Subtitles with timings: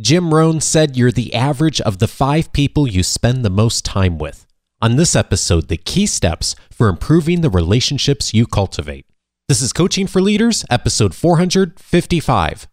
[0.00, 4.18] Jim Rohn said you're the average of the five people you spend the most time
[4.18, 4.44] with.
[4.82, 9.06] On this episode, the key steps for improving the relationships you cultivate.
[9.46, 12.66] This is Coaching for Leaders, episode 455.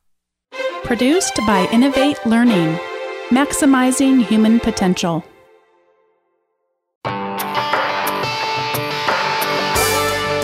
[0.83, 2.79] Produced by Innovate Learning,
[3.29, 5.23] maximizing human potential.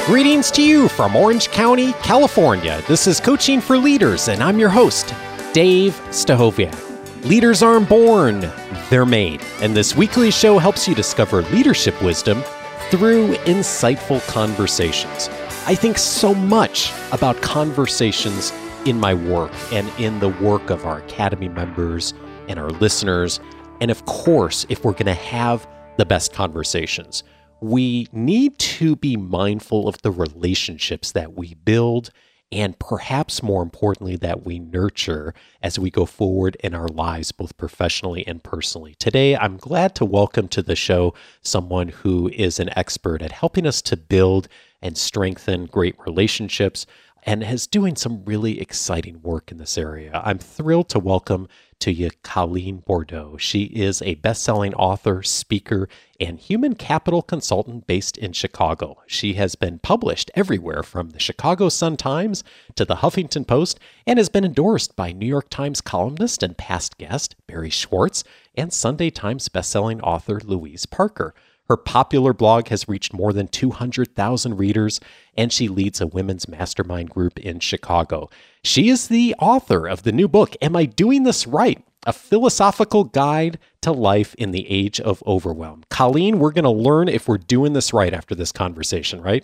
[0.05, 2.84] Greetings to you from Orange County, California.
[2.88, 5.14] This is Coaching for Leaders, and I'm your host,
[5.54, 7.25] Dave Stachowiak.
[7.25, 8.52] Leaders aren't born,
[8.90, 9.41] they're made.
[9.62, 12.44] And this weekly show helps you discover leadership wisdom
[12.91, 15.30] through insightful conversations.
[15.66, 18.53] I think so much about conversations
[18.86, 22.14] in my work and in the work of our Academy members
[22.48, 23.39] and our listeners.
[23.81, 25.67] And of course, if we're going to have
[25.98, 27.23] the best conversations,
[27.61, 32.11] we need to be mindful of the relationships that we build
[32.52, 37.58] and perhaps more importantly, that we nurture as we go forward in our lives, both
[37.58, 38.96] professionally and personally.
[38.96, 43.67] Today, I'm glad to welcome to the show someone who is an expert at helping
[43.67, 44.48] us to build
[44.81, 46.86] and strengthen great relationships
[47.28, 50.22] and is doing some really exciting work in this area.
[50.23, 51.50] I'm thrilled to welcome
[51.81, 53.36] to you Colleen Bordeaux.
[53.38, 55.89] She is a best selling author, speaker,
[56.22, 59.03] and human capital consultant based in Chicago.
[59.08, 64.17] She has been published everywhere from the Chicago Sun Times to the Huffington Post and
[64.17, 68.23] has been endorsed by New York Times columnist and past guest Barry Schwartz
[68.55, 71.36] and Sunday Times best-selling author Louise Parker.
[71.70, 75.00] Her popular blog has reached more than 200,000 readers,
[75.36, 78.30] and she leads a women's mastermind group in Chicago.
[78.64, 81.84] She is the author of the new book, Am I Doing This Right?
[82.06, 85.84] A philosophical guide to life in the age of overwhelm.
[85.90, 89.44] Colleen, we're going to learn if we're doing this right after this conversation, right?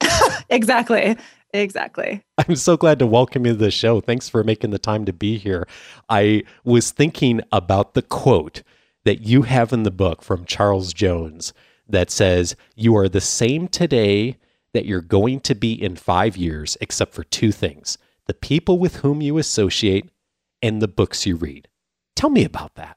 [0.48, 1.16] exactly.
[1.52, 2.22] Exactly.
[2.38, 4.00] I'm so glad to welcome you to the show.
[4.00, 5.66] Thanks for making the time to be here.
[6.08, 8.62] I was thinking about the quote
[9.04, 11.52] that you have in the book from Charles Jones
[11.88, 14.36] that says, You are the same today
[14.72, 18.96] that you're going to be in five years, except for two things the people with
[18.96, 20.08] whom you associate
[20.62, 21.68] and the books you read.
[22.16, 22.96] Tell me about that.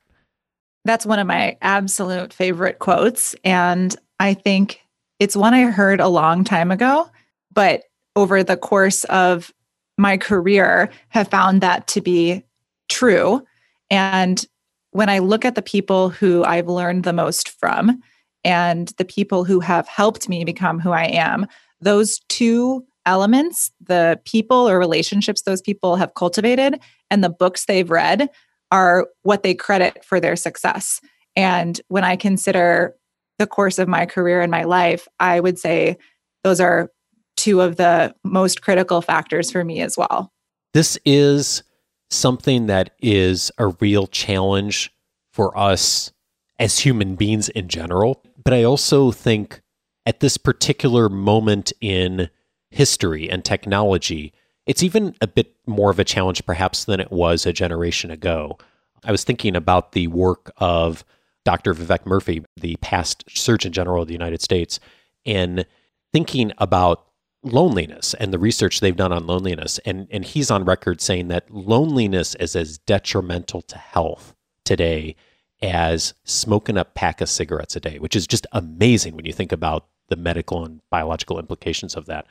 [0.86, 3.36] That's one of my absolute favorite quotes.
[3.44, 4.80] And I think
[5.19, 7.09] it's one I heard a long time ago,
[7.54, 7.84] but
[8.16, 9.52] over the course of
[9.98, 12.44] my career have found that to be
[12.88, 13.46] true.
[13.90, 14.44] And
[14.92, 18.02] when I look at the people who I've learned the most from
[18.44, 21.48] and the people who have helped me become who I am,
[21.81, 27.90] those two elements, the people or relationships those people have cultivated and the books they've
[27.90, 28.30] read,
[28.72, 31.00] are what they credit for their success.
[31.36, 32.96] And when I consider
[33.40, 35.98] the course of my career and my life, I would say
[36.44, 36.92] those are
[37.38, 40.34] two of the most critical factors for me as well.
[40.74, 41.64] This is
[42.09, 44.92] something that is a real challenge
[45.31, 46.12] for us
[46.59, 48.23] as human beings in general.
[48.44, 49.62] But I also think
[50.06, 52.29] at this particular moment in
[52.72, 54.34] history and technology,
[54.66, 58.57] it's even a bit more of a challenge perhaps than it was a generation ago.
[59.03, 61.06] I was thinking about the work of
[61.45, 61.73] Dr.
[61.73, 64.79] Vivek Murthy, the past Surgeon General of the United States,
[65.24, 65.66] in
[66.12, 67.06] thinking about
[67.44, 69.79] loneliness and the research they've done on loneliness.
[69.85, 74.35] And, and he's on record saying that loneliness is as detrimental to health
[74.66, 75.16] today
[75.62, 79.51] as smoking a pack of cigarettes a day, which is just amazing when you think
[79.51, 82.28] about the medical and biological implications of that.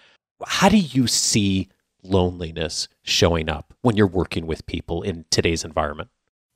[0.46, 1.68] How do you see
[2.02, 6.08] loneliness showing up when you're working with people in today's environment?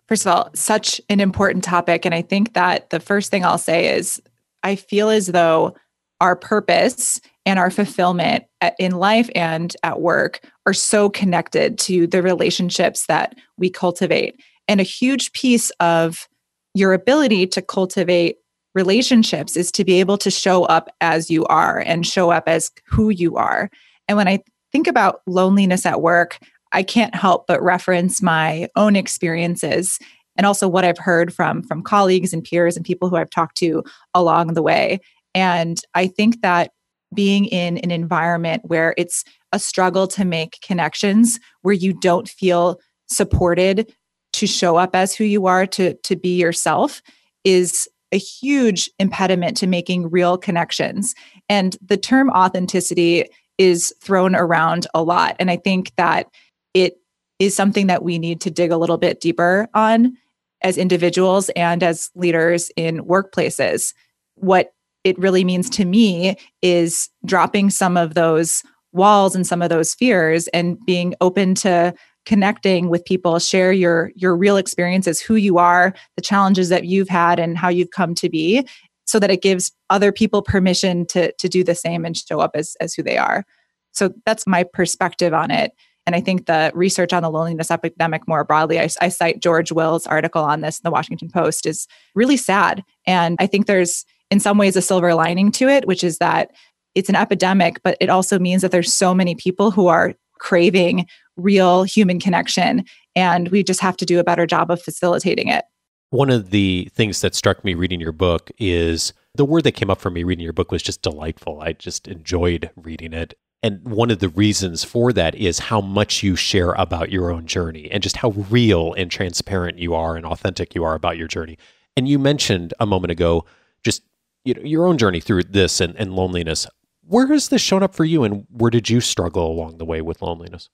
[0.09, 2.05] First of all, such an important topic.
[2.05, 4.21] And I think that the first thing I'll say is
[4.63, 5.77] I feel as though
[6.21, 8.45] our purpose and our fulfillment
[8.79, 14.41] in life and at work are so connected to the relationships that we cultivate.
[14.69, 16.29] And a huge piece of
[16.75, 18.37] your ability to cultivate
[18.75, 22.71] relationships is to be able to show up as you are and show up as
[22.87, 23.69] who you are.
[24.09, 26.39] And when I think about loneliness at work,
[26.73, 29.99] I can't help but reference my own experiences
[30.37, 33.57] and also what I've heard from from colleagues and peers and people who I've talked
[33.59, 33.83] to
[34.15, 35.01] along the way.
[35.35, 36.71] And I think that
[37.13, 42.79] being in an environment where it's a struggle to make connections, where you don't feel
[43.09, 43.93] supported
[44.41, 47.03] to show up as who you are, to, to be yourself,
[47.45, 51.15] is a huge impediment to making real connections.
[51.51, 53.27] And the term authenticity
[53.59, 55.37] is thrown around a lot.
[55.39, 56.27] And I think that
[56.73, 56.95] it
[57.39, 60.17] is something that we need to dig a little bit deeper on
[60.63, 63.93] as individuals and as leaders in workplaces.
[64.37, 64.73] What
[65.05, 69.95] it really means to me is dropping some of those walls and some of those
[69.95, 71.95] fears and being open to
[72.27, 77.09] connecting with people share your your real experiences who you are the challenges that you've
[77.09, 78.67] had and how you've come to be
[79.07, 82.53] so that it gives other people permission to to do the same and show up
[82.55, 83.45] as as who they are
[83.93, 85.73] so that's my perspective on it
[86.07, 89.71] and I think the research on the loneliness epidemic more broadly, I, I, cite George
[89.71, 92.83] Will's article on this in the Washington Post, is really sad.
[93.07, 96.51] And I think there's, in some ways, a silver lining to it, which is that
[96.95, 101.07] it's an epidemic, but it also means that there's so many people who are craving
[101.37, 102.85] real human connection.
[103.15, 105.65] And we just have to do a better job of facilitating it.
[106.11, 109.91] One of the things that struck me reading your book is the word that came
[109.91, 111.61] up for me reading your book was just delightful.
[111.61, 113.35] I just enjoyed reading it.
[113.63, 117.47] And one of the reasons for that is how much you share about your own
[117.47, 121.29] journey and just how real and transparent you are and authentic you are about your
[121.29, 121.59] journey.
[121.97, 123.45] And you mentioned a moment ago
[123.85, 124.03] just
[124.45, 126.67] you know, your own journey through this and, and loneliness.
[127.11, 130.01] Where has this shown up for you and where did you struggle along the way
[130.01, 130.69] with loneliness?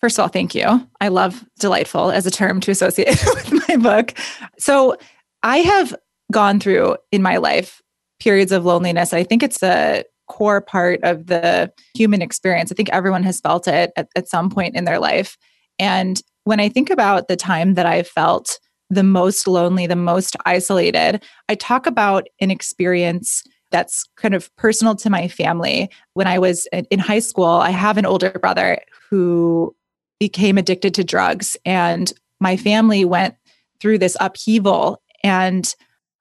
[0.00, 0.88] First of all, thank you.
[1.02, 4.14] I love delightful as a term to associate with my book.
[4.58, 4.96] So
[5.42, 5.94] I have
[6.32, 7.82] gone through in my life
[8.18, 9.12] periods of loneliness.
[9.12, 12.72] I think it's a core part of the human experience.
[12.72, 15.36] I think everyone has felt it at, at some point in their life.
[15.78, 18.58] And when I think about the time that I felt
[18.88, 24.94] the most lonely, the most isolated, I talk about an experience that's kind of personal
[24.96, 25.90] to my family.
[26.14, 28.80] When I was in high school, I have an older brother
[29.10, 29.74] who
[30.20, 33.34] became addicted to drugs, and my family went
[33.80, 35.02] through this upheaval.
[35.22, 35.74] And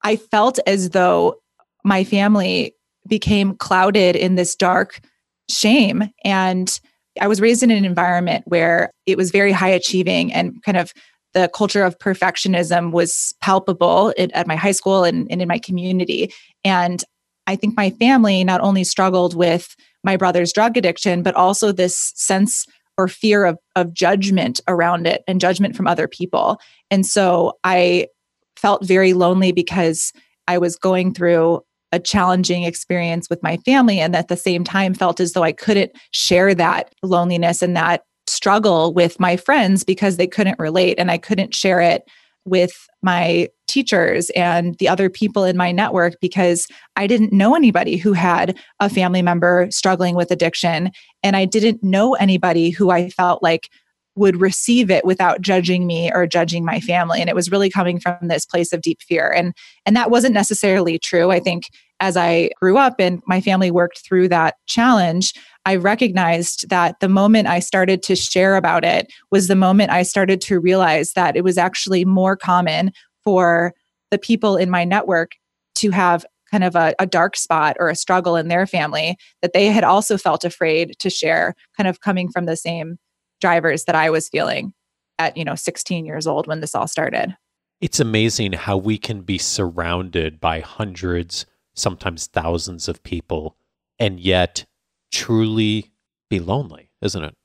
[0.03, 1.35] I felt as though
[1.83, 2.75] my family
[3.07, 5.01] became clouded in this dark
[5.49, 6.09] shame.
[6.23, 6.79] And
[7.19, 10.93] I was raised in an environment where it was very high achieving and kind of
[11.33, 16.31] the culture of perfectionism was palpable at, my high school and in my community.
[16.63, 17.03] And
[17.47, 22.11] I think my family not only struggled with my brother's drug addiction, but also this
[22.15, 22.65] sense
[22.97, 26.59] or fear of, of judgment around it and judgment from other people.
[26.91, 28.07] And so I
[28.55, 30.13] felt very lonely because
[30.47, 31.61] I was going through
[31.91, 35.51] a challenging experience with my family and at the same time felt as though I
[35.51, 41.11] couldn't share that loneliness and that struggle with my friends because they couldn't relate and
[41.11, 42.03] I couldn't share it
[42.45, 47.97] with my teachers and the other people in my network because I didn't know anybody
[47.97, 50.91] who had a family member struggling with addiction.
[51.23, 53.69] And I didn't know anybody who I felt like
[54.15, 57.19] would receive it without judging me or judging my family.
[57.19, 59.31] And it was really coming from this place of deep fear.
[59.35, 59.53] And
[59.85, 61.31] and that wasn't necessarily true.
[61.31, 61.63] I think
[61.99, 65.33] as i grew up and my family worked through that challenge
[65.65, 70.03] i recognized that the moment i started to share about it was the moment i
[70.03, 72.91] started to realize that it was actually more common
[73.23, 73.73] for
[74.11, 75.31] the people in my network
[75.75, 79.53] to have kind of a, a, dark spot or a struggle in their family that
[79.53, 82.99] they had also felt afraid to share, kind of coming from the same
[83.41, 84.71] drivers that I was feeling
[85.17, 87.35] at, you know, 16 years old when this all started.
[87.81, 93.55] It's amazing how we can be surrounded by hundreds, sometimes thousands of people,
[93.99, 94.65] and yet
[95.11, 95.91] truly
[96.29, 97.35] be lonely, isn't it?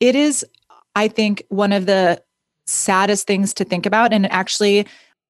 [0.00, 0.44] It is,
[0.94, 2.22] I think, one of the
[2.66, 4.12] saddest things to think about.
[4.12, 4.86] And actually,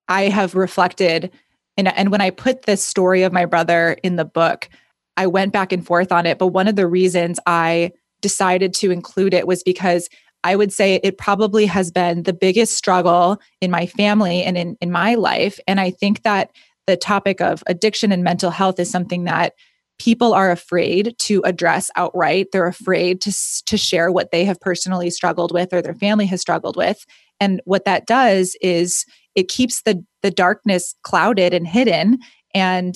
[0.09, 1.31] I have reflected,
[1.77, 4.69] and, and when I put this story of my brother in the book,
[5.17, 6.39] I went back and forth on it.
[6.39, 10.09] But one of the reasons I decided to include it was because
[10.45, 14.77] I would say it probably has been the biggest struggle in my family and in,
[14.81, 15.59] in my life.
[15.67, 16.51] And I think that
[16.87, 19.55] the topic of addiction and mental health is something that
[19.99, 22.49] people are afraid to address outright.
[22.53, 23.33] They're afraid to,
[23.67, 27.05] to share what they have personally struggled with or their family has struggled with.
[27.41, 32.19] And what that does is it keeps the, the darkness clouded and hidden.
[32.55, 32.95] And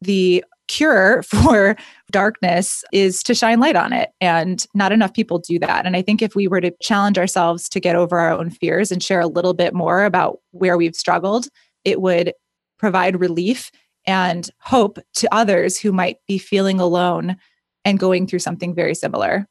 [0.00, 1.76] the cure for
[2.10, 4.10] darkness is to shine light on it.
[4.20, 5.86] And not enough people do that.
[5.86, 8.90] And I think if we were to challenge ourselves to get over our own fears
[8.90, 11.48] and share a little bit more about where we've struggled,
[11.84, 12.32] it would
[12.78, 13.70] provide relief
[14.06, 17.36] and hope to others who might be feeling alone
[17.84, 19.46] and going through something very similar.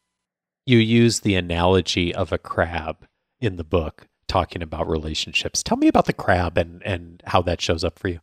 [0.65, 3.05] You use the analogy of a crab
[3.39, 5.63] in the book talking about relationships.
[5.63, 8.19] Tell me about the crab and and how that shows up for you.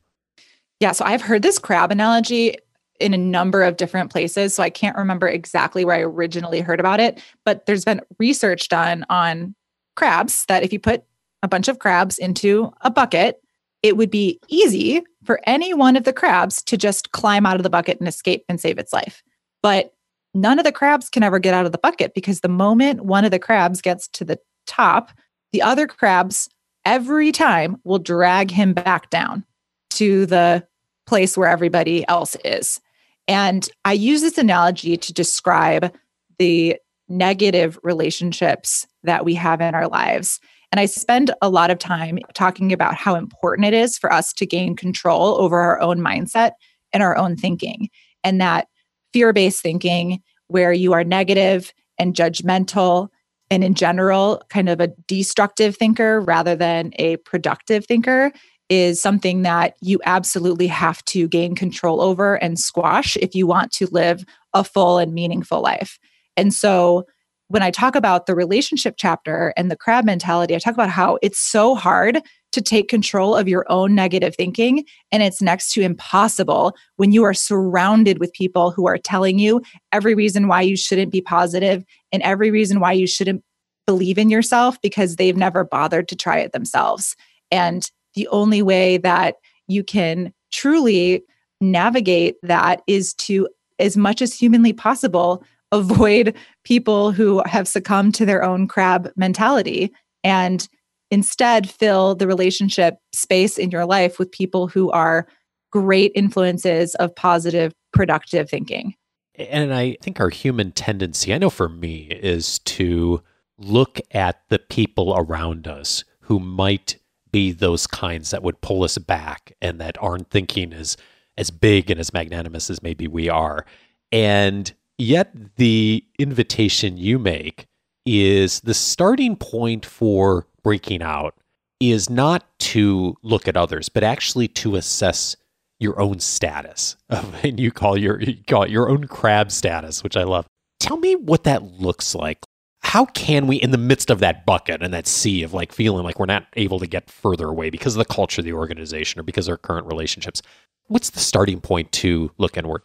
[0.80, 2.56] Yeah, so I've heard this crab analogy
[3.00, 4.54] in a number of different places.
[4.54, 8.68] So I can't remember exactly where I originally heard about it, but there's been research
[8.68, 9.54] done on
[9.96, 11.04] crabs that if you put
[11.42, 13.40] a bunch of crabs into a bucket,
[13.84, 17.64] it would be easy for any one of the crabs to just climb out of
[17.64, 19.22] the bucket and escape and save its life.
[19.62, 19.92] But
[20.32, 23.26] none of the crabs can ever get out of the bucket because the moment one
[23.26, 25.10] of the crabs gets to the top,
[25.52, 26.48] the other crabs
[26.86, 29.44] every time will drag him back down
[29.90, 30.66] to the
[31.06, 32.80] place where everybody else is.
[33.28, 35.94] And I use this analogy to describe
[36.38, 36.78] the
[37.10, 40.40] negative relationships that we have in our lives.
[40.72, 44.32] And I spend a lot of time talking about how important it is for us
[44.34, 46.52] to gain control over our own mindset
[46.92, 47.88] and our own thinking.
[48.22, 48.68] And that
[49.12, 53.08] fear based thinking, where you are negative and judgmental
[53.50, 58.32] and in general kind of a destructive thinker rather than a productive thinker
[58.70, 63.70] is something that you absolutely have to gain control over and squash if you want
[63.70, 65.98] to live a full and meaningful life.
[66.36, 67.04] And so
[67.48, 71.18] when I talk about the relationship chapter and the crab mentality, I talk about how
[71.22, 72.20] it's so hard
[72.52, 74.84] to take control of your own negative thinking.
[75.10, 79.60] And it's next to impossible when you are surrounded with people who are telling you
[79.92, 83.42] every reason why you shouldn't be positive and every reason why you shouldn't
[83.86, 87.16] believe in yourself because they've never bothered to try it themselves.
[87.50, 89.34] And the only way that
[89.66, 91.24] you can truly
[91.60, 93.48] navigate that is to,
[93.78, 95.44] as much as humanly possible,
[95.74, 100.68] avoid people who have succumbed to their own crab mentality and
[101.10, 105.26] instead fill the relationship space in your life with people who are
[105.70, 108.94] great influences of positive, productive thinking.
[109.34, 113.20] And I think our human tendency, I know for me, is to
[113.58, 116.98] look at the people around us who might
[117.32, 120.96] be those kinds that would pull us back and that aren't thinking as
[121.36, 123.66] as big and as magnanimous as maybe we are.
[124.12, 127.66] And yet the invitation you make
[128.06, 131.34] is the starting point for breaking out
[131.80, 135.36] is not to look at others, but actually to assess
[135.80, 136.96] your own status.
[137.08, 140.46] and you call your you call it your own crab status, which I love.
[140.80, 142.38] Tell me what that looks like.
[142.82, 146.04] How can we, in the midst of that bucket and that sea of like feeling
[146.04, 149.18] like we're not able to get further away because of the culture of the organization
[149.18, 150.42] or because of our current relationships,
[150.88, 152.82] what's the starting point to look inward?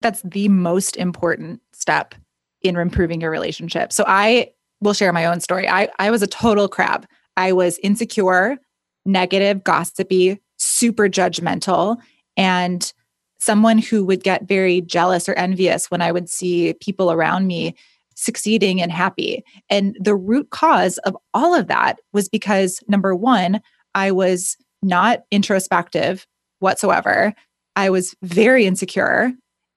[0.00, 2.14] That's the most important step
[2.62, 3.92] in improving your relationship.
[3.92, 5.68] So I will share my own story.
[5.68, 7.06] I, I was a total crab.
[7.36, 8.56] I was insecure,
[9.04, 11.98] negative, gossipy, super judgmental,
[12.36, 12.92] and
[13.38, 17.74] someone who would get very jealous or envious when I would see people around me
[18.14, 19.42] succeeding and happy.
[19.70, 23.62] And the root cause of all of that was because number one,
[23.94, 26.26] I was not introspective
[26.58, 27.34] whatsoever.
[27.76, 29.32] I was very insecure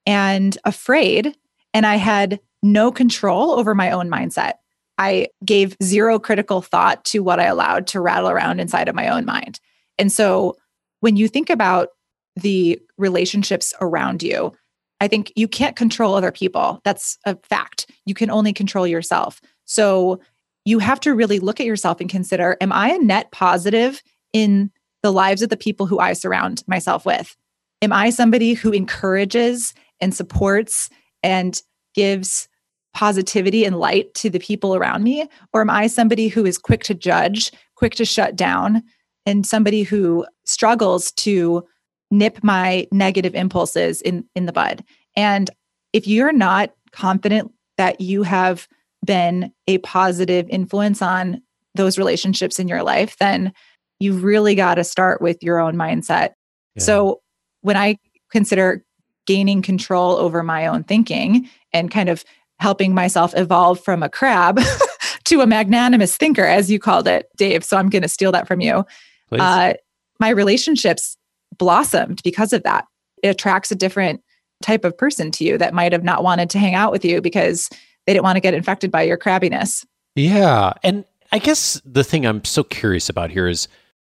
[0.06, 1.36] and afraid,
[1.72, 4.54] and I had no control over my own mindset.
[4.98, 9.08] I gave zero critical thought to what I allowed to rattle around inside of my
[9.08, 9.60] own mind.
[9.98, 10.56] And so
[11.00, 11.88] when you think about
[12.36, 14.52] the relationships around you,
[15.00, 16.80] I think you can't control other people.
[16.84, 17.90] That's a fact.
[18.06, 19.40] You can only control yourself.
[19.64, 20.20] So
[20.64, 24.70] you have to really look at yourself and consider Am I a net positive in
[25.02, 27.36] the lives of the people who I surround myself with?
[27.82, 30.90] Am I somebody who encourages and supports
[31.22, 31.62] and
[31.94, 32.46] gives
[32.92, 35.26] positivity and light to the people around me?
[35.54, 38.82] Or am I somebody who is quick to judge, quick to shut down,
[39.24, 41.64] and somebody who struggles to
[42.10, 44.84] nip my negative impulses in, in the bud?
[45.16, 45.50] And
[45.94, 48.68] if you're not confident that you have
[49.04, 51.40] been a positive influence on
[51.74, 53.52] those relationships in your life, then
[53.98, 56.32] you've really got to start with your own mindset.
[56.74, 56.82] Yeah.
[56.82, 57.20] So
[57.62, 57.96] when I
[58.30, 58.84] consider
[59.26, 62.24] gaining control over my own thinking and kind of
[62.60, 64.60] helping myself evolve from a crab
[65.24, 67.64] to a magnanimous thinker, as you called it, Dave.
[67.64, 68.84] So I'm going to steal that from you.
[69.32, 69.74] Uh,
[70.20, 71.16] my relationships
[71.58, 72.86] blossomed because of that.
[73.22, 74.22] It attracts a different
[74.62, 77.20] type of person to you that might have not wanted to hang out with you
[77.20, 77.68] because
[78.06, 79.84] they didn't want to get infected by your crabbiness.
[80.14, 80.72] Yeah.
[80.82, 83.66] And I guess the thing I'm so curious about here is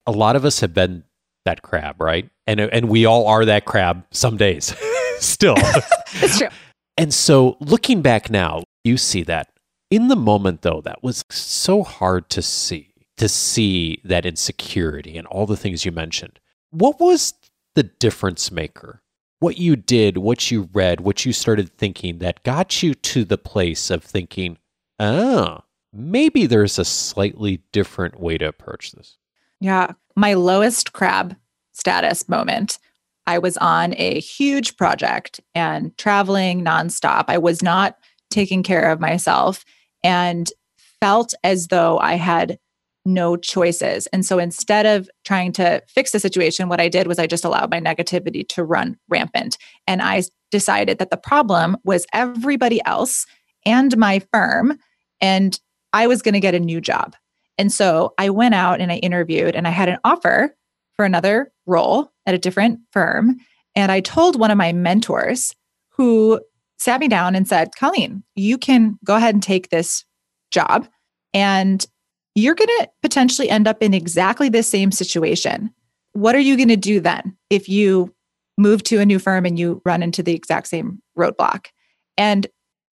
[0.06, 1.04] a lot of us have been
[1.44, 2.28] that crab, right?
[2.47, 4.75] And and we all are that crab some days.
[5.21, 5.54] Still.
[6.14, 6.49] it's true.
[6.97, 9.49] And so looking back now, you see that.
[9.90, 15.26] In the moment, though, that was so hard to see, to see that insecurity and
[15.26, 16.40] all the things you mentioned.
[16.71, 17.35] What was
[17.75, 19.02] the difference maker?
[19.40, 23.38] What you did, what you read, what you started thinking that got you to the
[23.38, 24.59] place of thinking,
[24.99, 25.61] oh,
[25.92, 29.16] maybe there's a slightly different way to approach this.
[29.61, 29.92] Yeah.
[30.16, 31.37] My lowest crab
[31.73, 32.78] status moment
[33.26, 37.25] I was on a huge project and traveling nonstop.
[37.28, 37.97] I was not
[38.31, 39.64] taking care of myself
[40.02, 40.50] and
[41.00, 42.59] felt as though I had
[43.07, 44.07] no choices.
[44.09, 47.45] And so instead of trying to fix the situation, what I did was I just
[47.45, 49.59] allowed my negativity to run rampant.
[49.87, 53.26] And I decided that the problem was everybody else
[53.66, 54.78] and my firm.
[55.21, 55.59] And
[55.93, 57.14] I was going to get a new job.
[57.59, 60.57] And so I went out and I interviewed and I had an offer
[60.97, 63.37] for another role at a different firm.
[63.75, 65.54] And I told one of my mentors
[65.90, 66.40] who
[66.78, 70.04] sat me down and said, Colleen, you can go ahead and take this
[70.50, 70.88] job
[71.35, 71.85] And
[72.35, 75.71] you're going to potentially end up in exactly the same situation.
[76.12, 78.14] What are you going to do then if you
[78.57, 81.66] move to a new firm and you run into the exact same roadblock?
[82.16, 82.47] And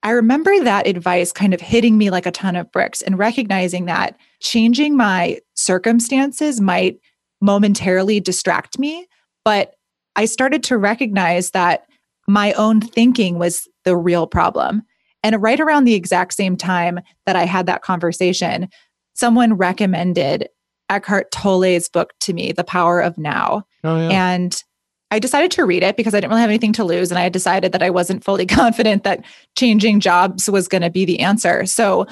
[0.03, 3.86] I remember that advice kind of hitting me like a ton of bricks and recognizing
[3.86, 7.00] that changing my circumstances might
[7.41, 9.07] momentarily distract me.
[9.50, 9.74] But
[10.15, 11.88] I started to recognize that
[12.27, 14.84] my own thinking was the real problem.
[15.24, 18.70] And right around the exact same time that I had that conversation,
[19.15, 20.50] someone recommended
[20.88, 23.63] Eckhart Tolle's book to me, The Power of Now.
[23.84, 24.34] Oh, yeah.
[24.34, 24.63] And
[25.10, 27.10] I decided to read it because I didn't really have anything to lose.
[27.10, 29.25] And I decided that I wasn't fully confident that
[29.58, 31.65] changing jobs was going to be the answer.
[31.65, 32.06] So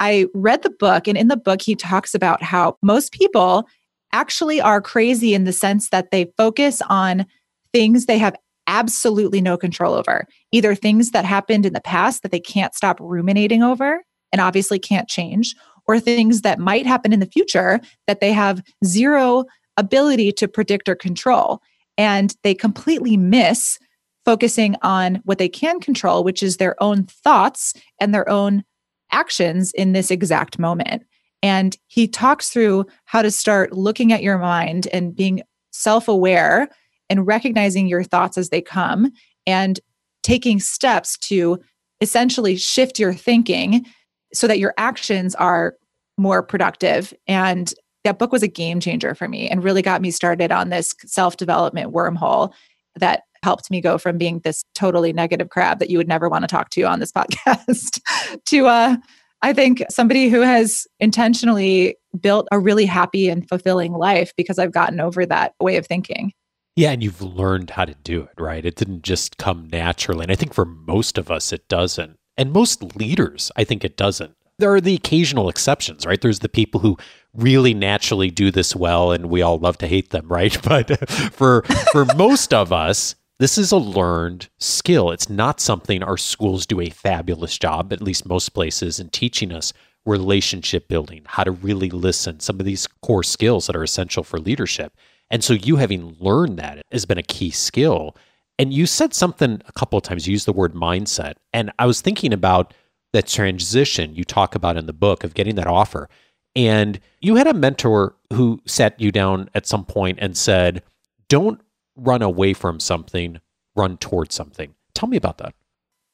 [0.00, 3.68] I read the book, and in the book, he talks about how most people
[4.12, 7.26] actually are crazy in the sense that they focus on
[7.72, 8.34] things they have
[8.66, 12.98] absolutely no control over, either things that happened in the past that they can't stop
[13.00, 14.02] ruminating over
[14.32, 15.54] and obviously can't change,
[15.86, 19.44] or things that might happen in the future that they have zero
[19.76, 21.60] ability to predict or control.
[21.98, 23.78] And they completely miss
[24.24, 28.62] focusing on what they can control, which is their own thoughts and their own
[29.10, 31.02] actions in this exact moment.
[31.42, 35.42] And he talks through how to start looking at your mind and being
[35.72, 36.68] self aware
[37.08, 39.10] and recognizing your thoughts as they come
[39.46, 39.80] and
[40.22, 41.58] taking steps to
[42.00, 43.84] essentially shift your thinking
[44.32, 45.74] so that your actions are
[46.18, 47.12] more productive.
[47.26, 47.72] And
[48.04, 50.94] that book was a game changer for me and really got me started on this
[51.04, 52.52] self development wormhole
[52.96, 56.42] that helped me go from being this totally negative crab that you would never want
[56.42, 58.00] to talk to on this podcast
[58.46, 58.96] to uh
[59.42, 64.72] I think somebody who has intentionally built a really happy and fulfilling life because I've
[64.72, 66.32] gotten over that way of thinking.
[66.76, 68.64] Yeah, and you've learned how to do it, right?
[68.64, 70.22] It didn't just come naturally.
[70.22, 72.16] And I think for most of us, it doesn't.
[72.36, 76.20] And most leaders, I think it doesn't there are the occasional exceptions, right?
[76.20, 76.96] There's the people who
[77.34, 80.56] really naturally do this well and we all love to hate them, right?
[80.70, 85.10] But for for most of us, this is a learned skill.
[85.10, 89.50] It's not something our schools do a fabulous job, at least most places, in teaching
[89.50, 89.72] us
[90.04, 94.38] relationship building, how to really listen, some of these core skills that are essential for
[94.38, 94.94] leadership.
[95.30, 98.14] And so you having learned that has been a key skill.
[98.58, 101.36] And you said something a couple of times, you used the word mindset.
[101.54, 102.74] And I was thinking about
[103.14, 106.10] that transition you talk about in the book of getting that offer.
[106.54, 110.82] And you had a mentor who sat you down at some point and said,
[111.30, 111.58] Don't
[112.00, 113.40] run away from something,
[113.76, 114.74] run towards something.
[114.94, 115.54] Tell me about that.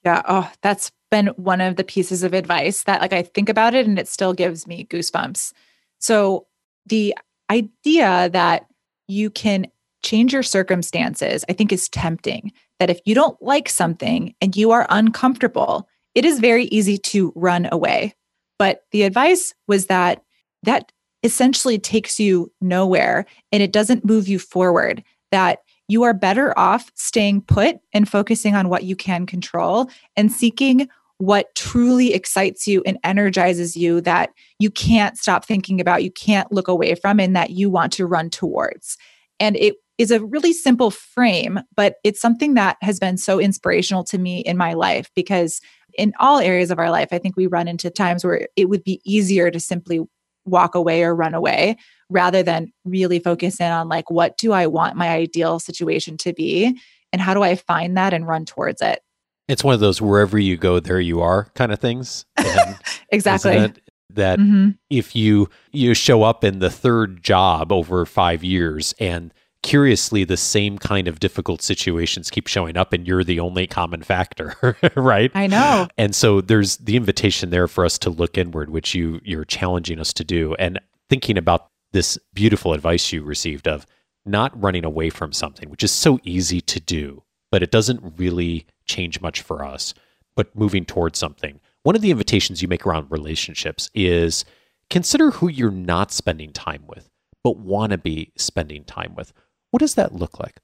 [0.04, 0.22] Yeah.
[0.28, 3.86] Oh, that's been one of the pieces of advice that, like, I think about it
[3.86, 5.52] and it still gives me goosebumps.
[5.98, 6.46] So,
[6.86, 7.16] the
[7.50, 8.66] idea that
[9.08, 9.66] you can
[10.02, 12.52] change your circumstances, I think, is tempting.
[12.78, 17.32] That if you don't like something and you are uncomfortable, it is very easy to
[17.34, 18.14] run away.
[18.58, 20.22] But the advice was that
[20.62, 26.56] that essentially takes you nowhere and it doesn't move you forward, that you are better
[26.58, 32.66] off staying put and focusing on what you can control and seeking what truly excites
[32.66, 37.18] you and energizes you that you can't stop thinking about, you can't look away from,
[37.18, 38.98] and that you want to run towards.
[39.40, 44.04] And it is a really simple frame, but it's something that has been so inspirational
[44.04, 45.60] to me in my life because
[45.96, 48.84] in all areas of our life, I think we run into times where it would
[48.84, 50.00] be easier to simply
[50.46, 51.76] walk away or run away
[52.08, 56.32] rather than really focus in on like, what do I want my ideal situation to
[56.32, 56.78] be?
[57.12, 59.00] And how do I find that and run towards it?
[59.48, 62.24] It's one of those wherever you go, there you are kind of things.
[63.10, 63.72] exactly.
[64.10, 64.70] That mm-hmm.
[64.88, 69.32] if you you show up in the third job over five years and
[69.66, 74.00] curiously the same kind of difficult situations keep showing up and you're the only common
[74.00, 75.32] factor right?
[75.34, 75.88] I know.
[75.98, 79.98] And so there's the invitation there for us to look inward which you you're challenging
[79.98, 80.54] us to do.
[80.54, 80.78] And
[81.10, 83.86] thinking about this beautiful advice you received of
[84.24, 88.66] not running away from something which is so easy to do but it doesn't really
[88.84, 89.94] change much for us
[90.36, 91.58] but moving towards something.
[91.82, 94.44] One of the invitations you make around relationships is
[94.90, 97.10] consider who you're not spending time with
[97.42, 99.32] but want to be spending time with
[99.76, 100.56] what does that look like?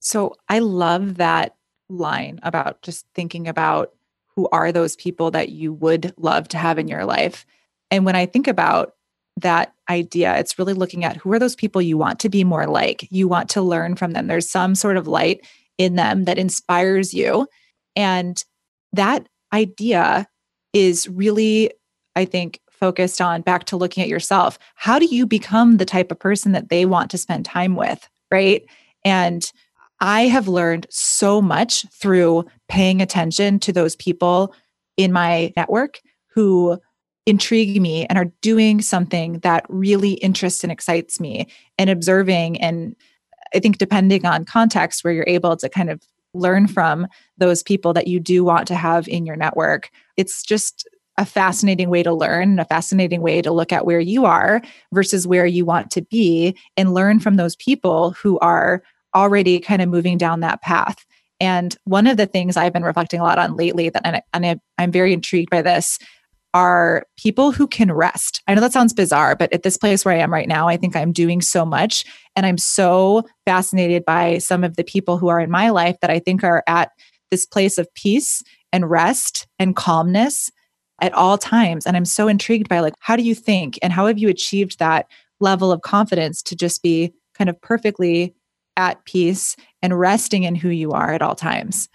[0.00, 1.54] So I love that
[1.88, 3.92] line about just thinking about
[4.34, 7.46] who are those people that you would love to have in your life.
[7.92, 8.94] And when I think about
[9.36, 12.66] that idea, it's really looking at who are those people you want to be more
[12.66, 13.06] like.
[13.12, 14.26] You want to learn from them.
[14.26, 15.46] There's some sort of light
[15.78, 17.46] in them that inspires you.
[17.94, 18.42] And
[18.92, 20.26] that idea
[20.72, 21.70] is really,
[22.16, 24.58] I think, focused on back to looking at yourself.
[24.74, 28.08] How do you become the type of person that they want to spend time with?
[28.30, 28.64] Right?
[29.04, 29.50] And
[30.00, 34.54] I have learned so much through paying attention to those people
[34.96, 36.00] in my network
[36.34, 36.78] who
[37.26, 41.46] intrigue me and are doing something that really interests and excites me
[41.78, 42.96] and observing and
[43.54, 46.02] I think depending on context where you're able to kind of
[46.34, 47.06] learn from
[47.38, 49.90] those people that you do want to have in your network.
[50.16, 50.87] It's just
[51.18, 54.62] a fascinating way to learn, and a fascinating way to look at where you are
[54.92, 58.82] versus where you want to be and learn from those people who are
[59.14, 61.04] already kind of moving down that path.
[61.40, 64.60] And one of the things I've been reflecting a lot on lately that and, and
[64.78, 65.98] I'm very intrigued by this
[66.54, 68.42] are people who can rest.
[68.48, 70.76] I know that sounds bizarre, but at this place where I am right now, I
[70.76, 72.04] think I'm doing so much.
[72.34, 76.10] And I'm so fascinated by some of the people who are in my life that
[76.10, 76.90] I think are at
[77.30, 80.50] this place of peace and rest and calmness
[81.00, 81.86] at all times.
[81.86, 84.78] And I'm so intrigued by like, how do you think and how have you achieved
[84.78, 85.06] that
[85.40, 88.34] level of confidence to just be kind of perfectly
[88.76, 91.88] at peace and resting in who you are at all times?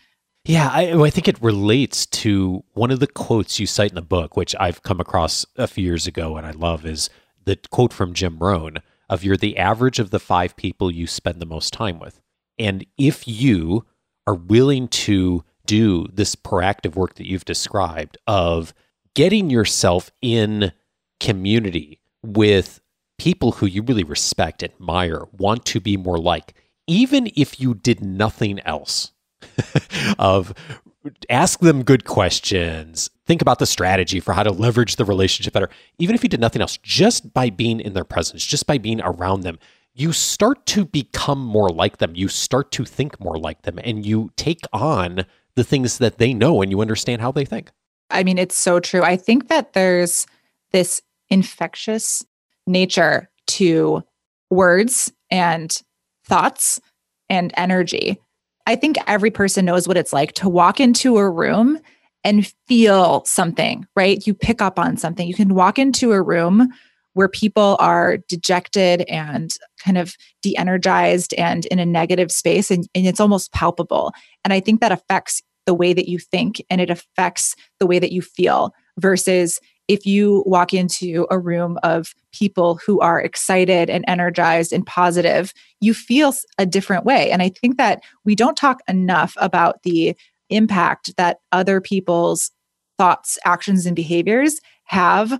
[0.45, 4.01] Yeah, I, I, think it relates to one of the quotes you cite in the
[4.01, 7.09] book, which I've come across a few years ago and I love, is
[7.45, 11.41] the quote from Jim Rohn of you're the average of the five people you spend
[11.41, 12.19] the most time with.
[12.59, 13.85] And if you
[14.27, 18.73] are willing to do this proactive work that you've described of
[19.15, 20.71] getting yourself in
[21.19, 22.81] community with
[23.17, 26.53] people who you really respect, admire, want to be more like,
[26.87, 29.11] even if you did nothing else,
[30.19, 30.53] of
[31.29, 35.69] ask them good questions, think about the strategy for how to leverage the relationship better.
[35.99, 39.01] Even if you did nothing else, just by being in their presence, just by being
[39.01, 39.59] around them,
[39.93, 42.13] you start to become more like them.
[42.15, 46.33] You start to think more like them, and you take on the things that they
[46.33, 47.71] know and you understand how they think.
[48.09, 49.01] I mean, it's so true.
[49.01, 50.27] I think that there's
[50.71, 52.23] this infectious
[52.67, 54.03] nature to
[54.49, 55.75] words and
[56.25, 56.79] thoughts
[57.29, 58.19] and energy
[58.65, 61.79] I think every person knows what it's like to walk into a room
[62.23, 64.25] and feel something, right?
[64.25, 65.27] You pick up on something.
[65.27, 66.69] You can walk into a room
[67.13, 72.87] where people are dejected and kind of de energized and in a negative space, and,
[72.95, 74.13] and it's almost palpable.
[74.43, 77.99] And I think that affects the way that you think and it affects the way
[77.99, 83.89] that you feel versus if you walk into a room of people who are excited
[83.89, 87.29] and energized and positive, you feel a different way.
[87.31, 90.15] And I think that we don't talk enough about the
[90.49, 92.51] impact that other people's
[92.97, 95.39] thoughts, actions, and behaviors have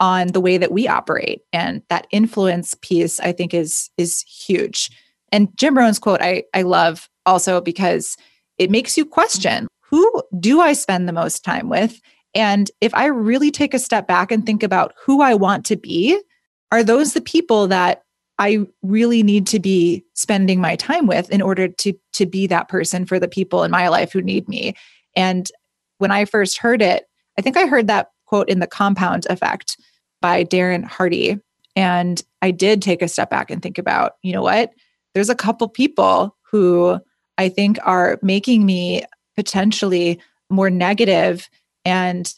[0.00, 1.40] on the way that we operate.
[1.52, 4.90] And that influence piece, I think, is is huge.
[5.32, 8.16] And Jim Rohn's quote I, I love also because
[8.58, 12.00] it makes you question who do I spend the most time with?
[12.34, 15.76] And if I really take a step back and think about who I want to
[15.76, 16.20] be,
[16.70, 18.02] are those the people that
[18.38, 22.68] I really need to be spending my time with in order to to be that
[22.68, 24.74] person for the people in my life who need me.
[25.16, 25.50] And
[25.98, 27.04] when I first heard it,
[27.38, 29.76] I think I heard that quote in the compound effect
[30.20, 31.38] by Darren Hardy
[31.78, 34.72] and I did take a step back and think about, you know what?
[35.14, 36.98] There's a couple people who
[37.38, 39.04] I think are making me
[39.36, 40.20] potentially
[40.50, 41.48] more negative
[41.84, 42.32] and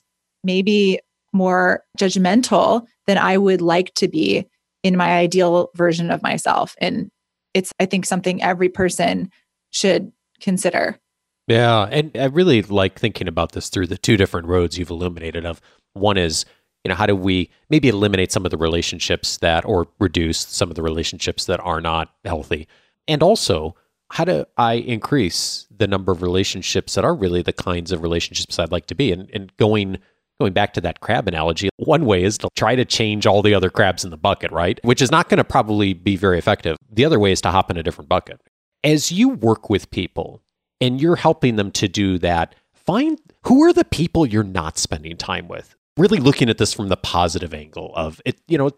[0.45, 1.01] maybe
[1.33, 4.47] more judgmental than I would like to be
[4.83, 6.77] in my ideal version of myself.
[6.81, 7.11] And
[7.55, 9.31] it's, I think, something every person
[9.71, 10.99] should consider.
[11.47, 11.89] Yeah.
[11.91, 15.61] And I really like thinking about this through the two different roads you've illuminated of
[15.95, 16.45] one is,
[16.85, 20.71] you know, how do we maybe eliminate some of the relationships that or reduce some
[20.71, 22.69] of the relationships that are not healthy?
[23.09, 23.75] And also,
[24.11, 28.59] how do I increase the number of relationships that are really the kinds of relationships
[28.59, 29.13] I'd like to be?
[29.13, 29.99] And, and going
[30.41, 33.55] going back to that crab analogy, one way is to try to change all the
[33.55, 34.81] other crabs in the bucket, right?
[34.83, 36.79] Which is not going to probably be very effective.
[36.91, 38.41] The other way is to hop in a different bucket.
[38.83, 40.43] As you work with people
[40.81, 45.17] and you're helping them to do that, find who are the people you're not spending
[45.19, 45.77] time with.
[45.99, 48.71] Really looking at this from the positive angle of it, you know,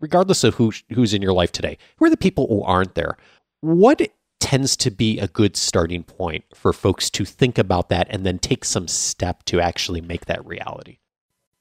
[0.00, 3.16] regardless of who who's in your life today, who are the people who aren't there?
[3.62, 4.06] What
[4.44, 8.38] tends to be a good starting point for folks to think about that and then
[8.38, 10.98] take some step to actually make that reality.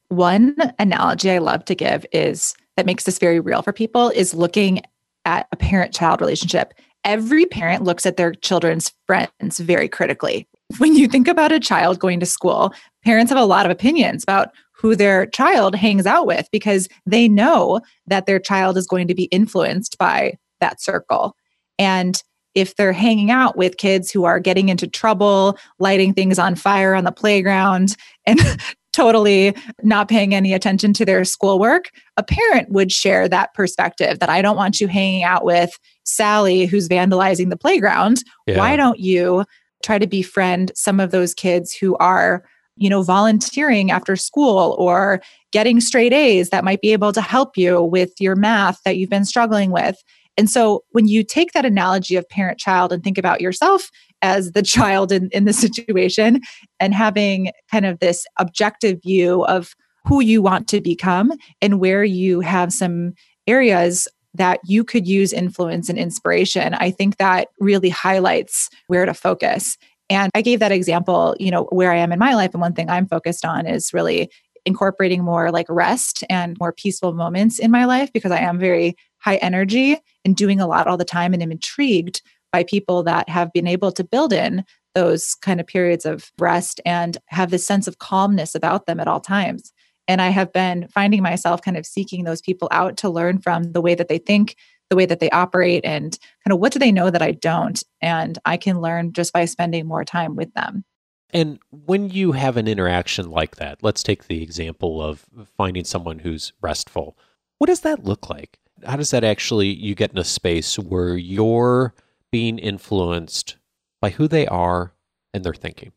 [0.10, 4.34] One analogy I love to give is that makes this very real for people is
[4.34, 4.82] looking
[5.24, 6.74] at a parent child relationship.
[7.06, 10.46] Every parent looks at their children's friends very critically.
[10.78, 12.74] When you think about a child going to school,
[13.06, 17.30] parents have a lot of opinions about who their child hangs out with because they
[17.30, 21.38] know that their child is going to be influenced by that circle.
[21.80, 22.22] And
[22.56, 26.94] if they're hanging out with kids who are getting into trouble, lighting things on fire
[26.94, 28.40] on the playground, and
[28.94, 34.30] totally not paying any attention to their schoolwork, a parent would share that perspective that
[34.30, 38.24] I don't want you hanging out with Sally who's vandalizing the playground.
[38.46, 38.60] Yeah.
[38.60, 39.46] Why don't you
[39.84, 42.44] try to befriend some of those kids who are
[42.76, 47.58] you know, volunteering after school or getting straight A's that might be able to help
[47.58, 50.02] you with your math that you've been struggling with.
[50.38, 53.90] And so when you take that analogy of parent child and think about yourself
[54.22, 56.42] as the child in, in the situation
[56.80, 59.74] and having kind of this objective view of
[60.06, 63.14] who you want to become and where you have some
[63.48, 69.14] areas that you could use influence and inspiration, I think that really highlights where to
[69.14, 69.78] focus.
[70.10, 72.52] And I gave that example, you know, where I am in my life.
[72.54, 74.30] And one thing I'm focused on is really
[74.66, 78.96] incorporating more like rest and more peaceful moments in my life because I am very
[79.24, 81.34] high energy and doing a lot all the time.
[81.34, 85.66] And I'm intrigued by people that have been able to build in those kind of
[85.66, 89.74] periods of rest and have this sense of calmness about them at all times.
[90.08, 93.72] And I have been finding myself kind of seeking those people out to learn from
[93.72, 94.56] the way that they think,
[94.90, 97.82] the way that they operate, and kind of what do they know that I don't.
[98.02, 100.84] And I can learn just by spending more time with them.
[101.32, 105.26] And when you have an interaction like that, let's take the example of
[105.58, 107.18] finding someone who's restful.
[107.58, 108.60] What does that look like?
[108.86, 111.94] How does that actually, you get in a space where you're
[112.32, 113.58] being influenced
[114.02, 114.94] by who they are
[115.34, 115.92] and their thinking?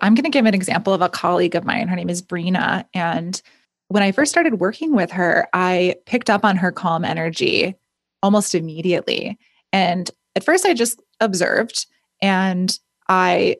[0.00, 1.88] I'm going to give an example of a colleague of mine.
[1.88, 2.84] Her name is Brina.
[2.92, 3.40] And
[3.88, 7.74] when I first started working with her, I picked up on her calm energy
[8.22, 9.38] almost immediately.
[9.72, 11.86] And at first, I just observed
[12.20, 13.56] and I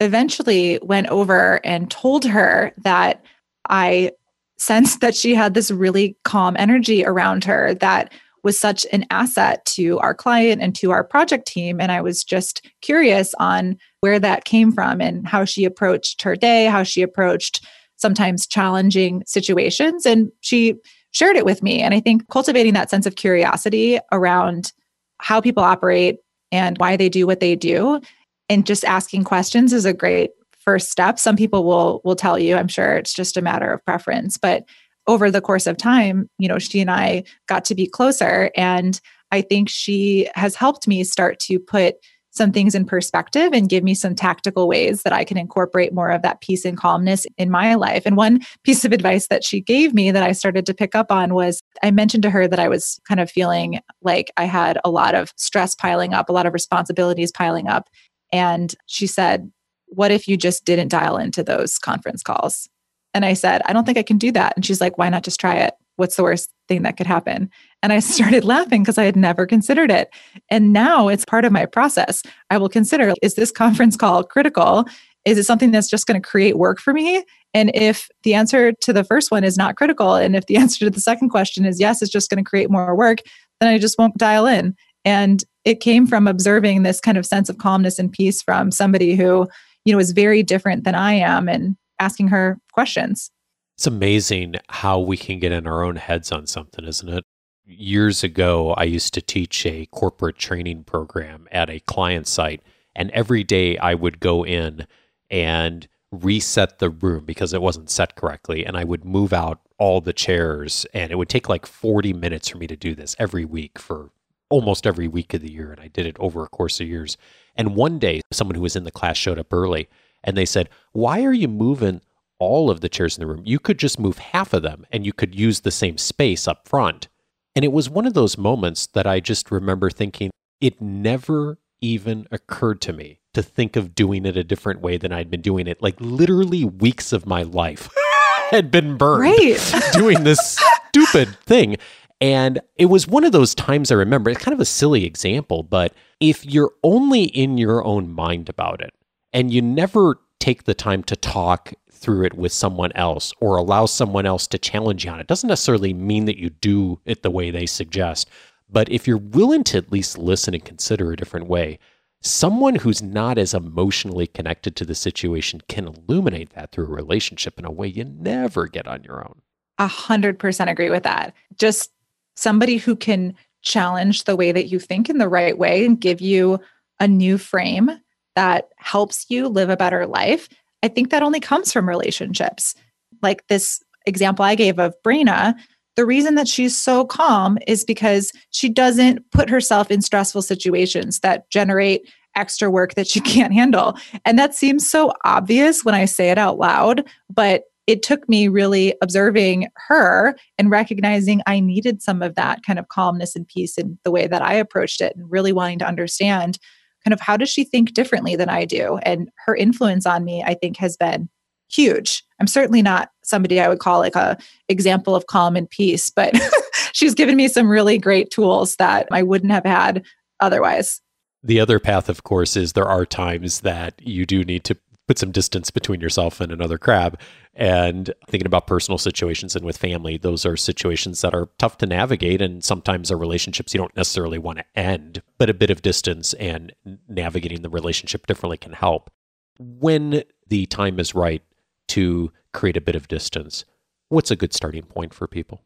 [0.00, 3.24] eventually went over and told her that
[3.68, 4.12] I
[4.58, 9.64] sensed that she had this really calm energy around her that was such an asset
[9.64, 11.80] to our client and to our project team.
[11.80, 16.36] And I was just curious on where that came from and how she approached her
[16.36, 17.66] day, how she approached
[17.96, 20.06] sometimes challenging situations.
[20.06, 20.74] And she
[21.10, 21.82] shared it with me.
[21.82, 24.72] And I think cultivating that sense of curiosity around
[25.18, 26.18] how people operate
[26.52, 28.00] and why they do what they do
[28.48, 30.30] and just asking questions is a great
[30.66, 33.84] first step some people will will tell you i'm sure it's just a matter of
[33.84, 34.64] preference but
[35.06, 38.50] over the course of time, you know, she and I got to be closer.
[38.56, 39.00] And
[39.30, 41.96] I think she has helped me start to put
[42.30, 46.10] some things in perspective and give me some tactical ways that I can incorporate more
[46.10, 48.02] of that peace and calmness in my life.
[48.04, 51.10] And one piece of advice that she gave me that I started to pick up
[51.10, 54.78] on was I mentioned to her that I was kind of feeling like I had
[54.84, 57.88] a lot of stress piling up, a lot of responsibilities piling up.
[58.32, 59.50] And she said,
[59.96, 62.68] What if you just didn't dial into those conference calls?
[63.14, 64.52] And I said, I don't think I can do that.
[64.54, 65.72] And she's like, why not just try it?
[65.96, 67.50] What's the worst thing that could happen?
[67.82, 70.10] And I started laughing because I had never considered it.
[70.50, 72.22] And now it's part of my process.
[72.50, 74.84] I will consider is this conference call critical?
[75.24, 77.24] Is it something that's just going to create work for me?
[77.54, 80.84] And if the answer to the first one is not critical, and if the answer
[80.84, 83.20] to the second question is yes, it's just going to create more work,
[83.60, 84.76] then I just won't dial in.
[85.06, 89.14] And it came from observing this kind of sense of calmness and peace from somebody
[89.14, 89.48] who,
[89.86, 91.48] you know, is very different than I am.
[91.48, 93.30] And asking her questions.
[93.76, 97.24] It's amazing how we can get in our own heads on something, isn't it?
[97.66, 102.62] Years ago, I used to teach a corporate training program at a client site,
[102.94, 104.86] and every day I would go in
[105.30, 110.00] and reset the room because it wasn't set correctly, and I would move out all
[110.00, 113.44] the chairs, and it would take like 40 minutes for me to do this every
[113.44, 114.10] week for
[114.48, 117.18] almost every week of the year, and I did it over a course of years.
[117.56, 119.88] And one day, someone who was in the class showed up early
[120.22, 122.00] and they said, Why are you moving
[122.38, 123.42] all of the chairs in the room?
[123.44, 126.68] You could just move half of them and you could use the same space up
[126.68, 127.08] front.
[127.54, 132.26] And it was one of those moments that I just remember thinking, it never even
[132.30, 135.66] occurred to me to think of doing it a different way than I'd been doing
[135.66, 135.82] it.
[135.82, 137.88] Like literally weeks of my life
[138.50, 139.74] had been burned right.
[139.92, 141.76] doing this stupid thing.
[142.20, 145.62] And it was one of those times I remember, it's kind of a silly example,
[145.62, 148.94] but if you're only in your own mind about it,
[149.32, 153.86] and you never take the time to talk through it with someone else or allow
[153.86, 155.26] someone else to challenge you on it.
[155.26, 158.28] Doesn't necessarily mean that you do it the way they suggest,
[158.68, 161.78] but if you're willing to at least listen and consider a different way,
[162.22, 167.58] someone who's not as emotionally connected to the situation can illuminate that through a relationship
[167.58, 169.42] in a way you never get on your own.
[169.78, 171.34] A hundred percent agree with that.
[171.58, 171.90] Just
[172.36, 176.20] somebody who can challenge the way that you think in the right way and give
[176.20, 176.60] you
[177.00, 177.90] a new frame
[178.36, 180.48] that helps you live a better life,
[180.82, 182.74] I think that only comes from relationships.
[183.22, 185.54] Like this example I gave of Brina,
[185.96, 191.20] the reason that she's so calm is because she doesn't put herself in stressful situations
[191.20, 193.96] that generate extra work that she can't handle.
[194.24, 198.48] And that seems so obvious when I say it out loud, but it took me
[198.48, 203.78] really observing her and recognizing I needed some of that kind of calmness and peace
[203.78, 206.58] in the way that I approached it and really wanting to understand
[207.04, 208.98] kind of how does she think differently than I do?
[209.04, 211.28] And her influence on me, I think, has been
[211.70, 212.24] huge.
[212.40, 214.36] I'm certainly not somebody I would call like a
[214.68, 216.34] example of calm and peace, but
[216.92, 220.04] she's given me some really great tools that I wouldn't have had
[220.40, 221.00] otherwise.
[221.42, 225.18] The other path, of course, is there are times that you do need to put
[225.18, 227.18] some distance between yourself and another crab.
[227.54, 231.86] And thinking about personal situations and with family, those are situations that are tough to
[231.86, 232.42] navigate.
[232.42, 236.34] And sometimes are relationships you don't necessarily want to end, but a bit of distance
[236.34, 236.74] and
[237.08, 239.10] navigating the relationship differently can help.
[239.58, 241.42] When the time is right
[241.88, 243.64] to create a bit of distance,
[244.08, 245.62] what's a good starting point for people?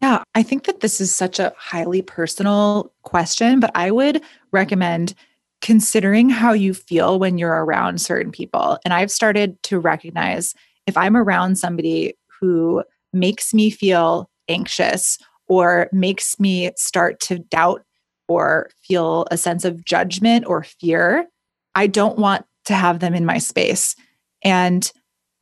[0.00, 5.14] Yeah, I think that this is such a highly personal question, but I would recommend
[5.62, 8.78] considering how you feel when you're around certain people.
[8.84, 10.54] And I've started to recognize
[10.86, 17.82] if I'm around somebody who makes me feel anxious or makes me start to doubt
[18.28, 21.26] or feel a sense of judgment or fear,
[21.74, 23.94] I don't want to have them in my space.
[24.42, 24.90] And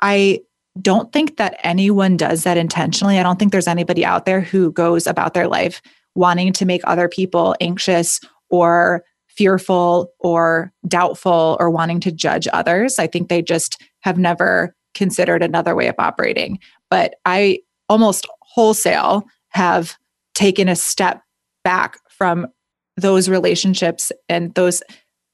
[0.01, 0.41] I
[0.81, 3.19] don't think that anyone does that intentionally.
[3.19, 5.83] I don't think there's anybody out there who goes about their life
[6.15, 9.05] wanting to make other people anxious or
[9.37, 12.99] fearful or doubtful or wanting to judge others.
[12.99, 16.59] I think they just have never considered another way of operating.
[16.91, 19.97] But I almost wholesale have
[20.35, 21.23] taken a step
[21.65, 22.47] back from
[22.97, 24.83] those relationships and those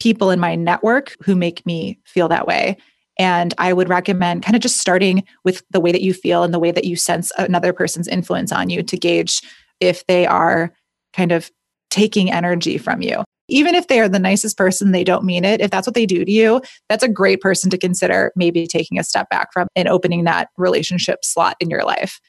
[0.00, 2.76] people in my network who make me feel that way.
[3.18, 6.52] And I would recommend kind of just starting with the way that you feel and
[6.52, 9.40] the way that you sense another person's influence on you to gauge
[9.80, 10.72] if they are
[11.14, 11.50] kind of
[11.90, 13.24] taking energy from you.
[13.48, 15.60] Even if they are the nicest person, they don't mean it.
[15.60, 18.98] If that's what they do to you, that's a great person to consider maybe taking
[18.98, 22.20] a step back from and opening that relationship slot in your life.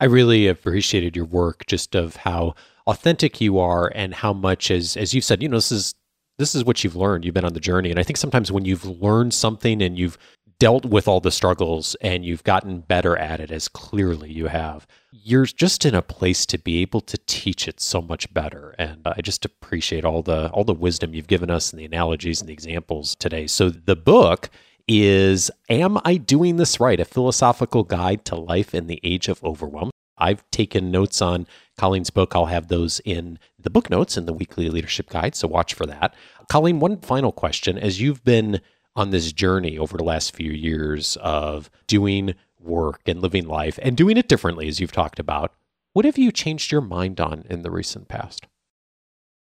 [0.00, 2.54] I really appreciated your work just of how
[2.86, 5.94] authentic you are and how much as as you've said, you know, this is
[6.38, 7.24] this is what you've learned.
[7.24, 7.90] You've been on the journey.
[7.90, 10.16] And I think sometimes when you've learned something and you've
[10.60, 14.86] dealt with all the struggles and you've gotten better at it as clearly you have,
[15.10, 18.76] you're just in a place to be able to teach it so much better.
[18.78, 21.86] And uh, I just appreciate all the all the wisdom you've given us and the
[21.86, 23.48] analogies and the examples today.
[23.48, 24.50] So the book
[24.86, 27.00] is Am I Doing This Right?
[27.00, 29.90] A Philosophical Guide to Life in the Age of Overwhelm.
[30.18, 31.46] I've taken notes on
[31.78, 32.36] Colleen's book.
[32.36, 35.34] I'll have those in the book notes in the weekly leadership guide.
[35.34, 36.14] So watch for that.
[36.50, 37.78] Colleen, one final question.
[37.78, 38.60] As you've been
[39.00, 43.96] on this journey over the last few years of doing work and living life and
[43.96, 45.54] doing it differently, as you've talked about,
[45.94, 48.46] what have you changed your mind on in the recent past?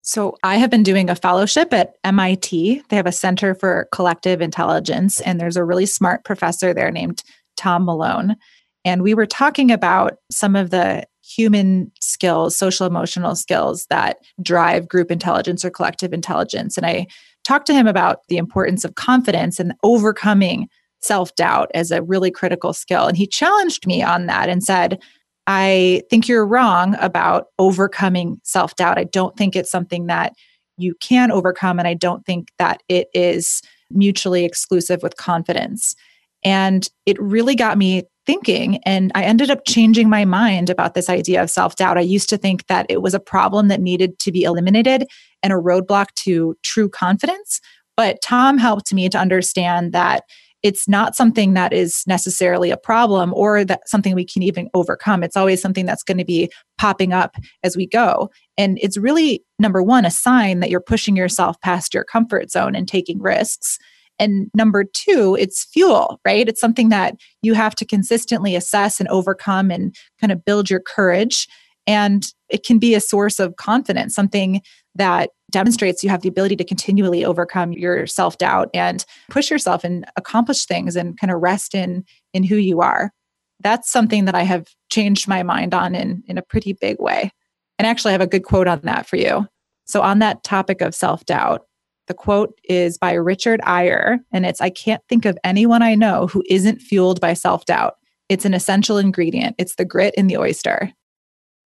[0.02, 2.84] So, I have been doing a fellowship at MIT.
[2.88, 7.22] They have a Center for Collective Intelligence, and there's a really smart professor there named
[7.58, 8.38] Tom Malone.
[8.86, 14.88] And we were talking about some of the human skills, social emotional skills that drive
[14.88, 16.78] group intelligence or collective intelligence.
[16.78, 17.06] And I
[17.50, 20.68] talked to him about the importance of confidence and overcoming
[21.02, 23.08] self doubt as a really critical skill.
[23.08, 25.02] And he challenged me on that and said,
[25.48, 29.00] I think you're wrong about overcoming self doubt.
[29.00, 30.34] I don't think it's something that
[30.78, 31.80] you can overcome.
[31.80, 35.96] And I don't think that it is mutually exclusive with confidence.
[36.44, 38.78] And it really got me thinking.
[38.84, 41.98] And I ended up changing my mind about this idea of self doubt.
[41.98, 45.08] I used to think that it was a problem that needed to be eliminated
[45.44, 47.60] and a roadblock to true confidence.
[47.96, 50.24] But Tom helped me to understand that
[50.62, 55.24] it's not something that is necessarily a problem or that something we can even overcome.
[55.24, 58.30] It's always something that's going to be popping up as we go.
[58.58, 62.76] And it's really, number one, a sign that you're pushing yourself past your comfort zone
[62.76, 63.78] and taking risks.
[64.20, 66.48] And number two, it's fuel, right?
[66.50, 70.82] It's something that you have to consistently assess and overcome and kind of build your
[70.82, 71.48] courage.
[71.90, 74.62] And it can be a source of confidence, something
[74.94, 80.06] that demonstrates you have the ability to continually overcome your self-doubt and push yourself and
[80.16, 83.12] accomplish things and kind of rest in in who you are.
[83.60, 87.32] That's something that I have changed my mind on in in a pretty big way.
[87.80, 89.48] And actually I have a good quote on that for you.
[89.86, 91.66] So on that topic of self-doubt,
[92.06, 96.28] the quote is by Richard Eyre, and it's I can't think of anyone I know
[96.28, 97.96] who isn't fueled by self doubt.
[98.30, 100.94] It's an essential ingredient, it's the grit in the oyster.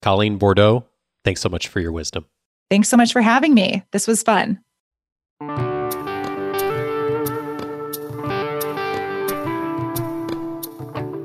[0.03, 0.85] Colleen Bordeaux,
[1.23, 2.25] thanks so much for your wisdom.
[2.69, 3.83] Thanks so much for having me.
[3.93, 4.59] This was fun.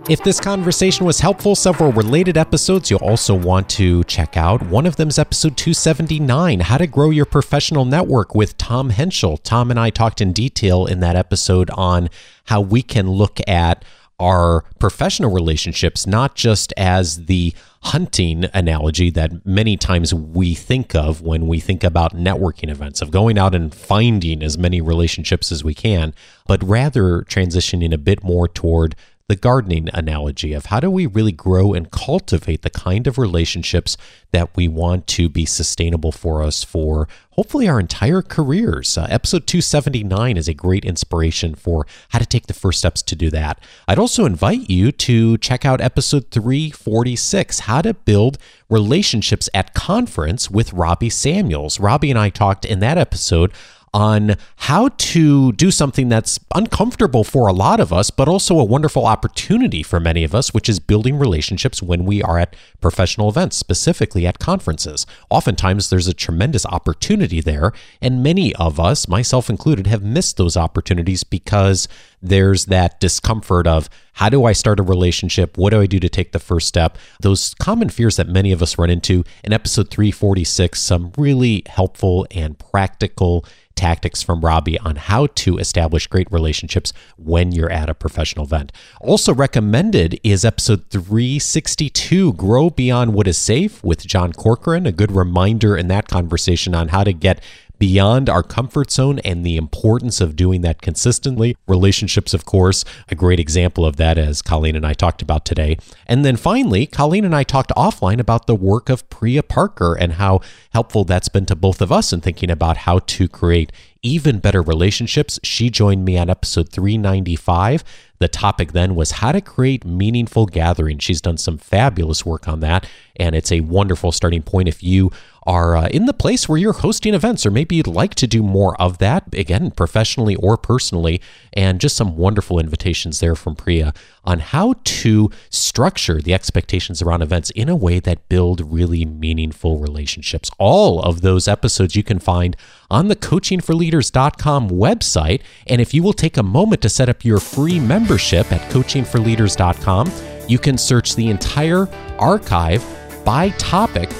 [0.09, 4.62] If this conversation was helpful, several related episodes you'll also want to check out.
[4.62, 9.39] One of them is episode 279 How to Grow Your Professional Network with Tom Henschel.
[9.39, 12.09] Tom and I talked in detail in that episode on
[12.45, 13.85] how we can look at
[14.20, 17.53] our professional relationships not just as the
[17.83, 23.11] hunting analogy that many times we think of when we think about networking events of
[23.11, 26.12] going out and finding as many relationships as we can,
[26.47, 28.97] but rather transitioning a bit more toward
[29.29, 33.97] the gardening analogy of how do we really grow and cultivate the kind of relationships
[34.33, 38.97] that we want to be sustainable for us for hopefully our entire careers.
[38.97, 43.14] Uh, episode 279 is a great inspiration for how to take the first steps to
[43.14, 43.62] do that.
[43.87, 48.39] I'd also invite you to check out episode 346 How to Build
[48.70, 51.79] Relationships at Conference with Robbie Samuels.
[51.79, 53.53] Robbie and I talked in that episode
[53.93, 58.64] on how to do something that's uncomfortable for a lot of us, but also a
[58.64, 63.28] wonderful opportunity for many of us, which is building relationships when we are at professional
[63.28, 65.07] events, specifically at conferences.
[65.30, 70.57] Oftentimes, there's a tremendous opportunity there, and many of us, myself included, have missed those
[70.57, 71.89] opportunities because
[72.20, 75.57] there's that discomfort of how do I start a relationship?
[75.57, 76.99] What do I do to take the first step?
[77.20, 79.22] Those common fears that many of us run into.
[79.45, 83.45] In episode 346, some really helpful and practical
[83.79, 88.72] tactics from Robbie on how to establish great relationships when you're at a professional event.
[89.01, 95.12] Also recommended is episode 362 Grow Beyond What is Safe with John Corcoran, a good
[95.12, 97.41] reminder in that conversation on how to get
[97.79, 101.57] beyond our comfort zone and the importance of doing that consistently.
[101.66, 105.79] Relationships, of course, a great example of that, as Colleen and I talked about today.
[106.07, 110.14] And then finally, Colleen and I talked offline about the work of Priya Parker and
[110.14, 110.41] how
[110.72, 113.72] helpful that's been to both of us in thinking about how to create
[114.03, 115.41] even better relationships.
[115.43, 117.83] She joined me on episode 395.
[118.18, 121.03] The topic then was how to create meaningful gatherings.
[121.03, 125.11] She's done some fabulous work on that, and it's a wonderful starting point if you
[125.49, 128.42] are uh, in the place where you're hosting events, or maybe you'd like to do
[128.42, 131.22] more of that, again, professionally or personally,
[131.55, 133.94] and just some wonderful invitations there from Priya
[134.24, 139.78] on how to structure the expectations around events in a way that build really meaningful
[139.78, 140.51] relationships.
[140.59, 142.55] All of those episodes you can find
[142.90, 145.40] on the coachingforleaders.com website.
[145.66, 150.12] And if you will take a moment to set up your free membership at coachingforleaders.com,
[150.46, 151.88] you can search the entire
[152.18, 152.84] archive
[153.24, 154.11] by topic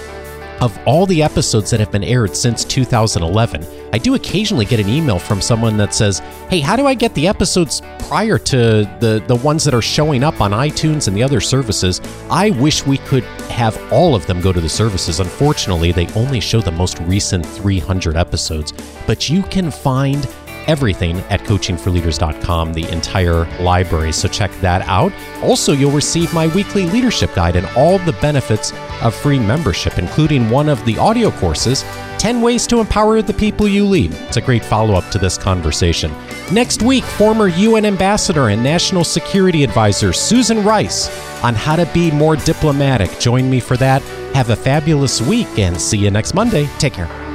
[0.61, 3.67] of all the episodes that have been aired since 2011.
[3.93, 7.15] I do occasionally get an email from someone that says, "Hey, how do I get
[7.15, 11.23] the episodes prior to the the ones that are showing up on iTunes and the
[11.23, 12.01] other services?"
[12.31, 15.21] I wish we could have all of them go to the services.
[15.21, 18.73] Unfortunately, they only show the most recent 300 episodes,
[19.07, 20.27] but you can find
[20.69, 24.13] everything at coachingforleaders.com, the entire library.
[24.13, 25.13] So check that out.
[25.43, 30.51] Also, you'll receive my weekly leadership guide and all the benefits of free membership, including
[30.51, 31.85] one of the audio courses
[32.19, 34.13] 10 Ways to Empower the People You Lead.
[34.13, 36.13] It's a great follow up to this conversation.
[36.53, 41.09] Next week, former UN Ambassador and National Security Advisor Susan Rice
[41.45, 43.19] on how to be more diplomatic.
[43.21, 44.03] Join me for that.
[44.35, 46.69] Have a fabulous week and see you next Monday.
[46.79, 47.28] Take care.